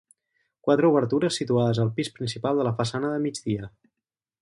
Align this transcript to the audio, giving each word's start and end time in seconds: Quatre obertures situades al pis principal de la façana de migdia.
Quatre 0.67 0.89
obertures 0.93 1.37
situades 1.41 1.83
al 1.85 1.93
pis 2.01 2.11
principal 2.17 2.61
de 2.63 2.69
la 2.71 2.75
façana 2.83 3.15
de 3.15 3.25
migdia. 3.31 3.73